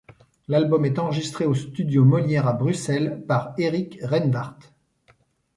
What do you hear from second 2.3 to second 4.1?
à Bruxelles par Eric